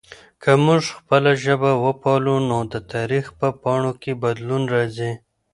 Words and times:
که 0.41 0.51
موږ 0.65 0.83
خپله 0.97 1.31
ژبه 1.43 1.71
وپالو 1.85 2.35
نو 2.49 2.57
د 2.71 2.75
تاریخ 2.93 3.25
په 3.39 3.47
پاڼو 3.61 3.91
کې 4.01 4.11
بدلون 4.23 4.63
راځي. 4.73 5.11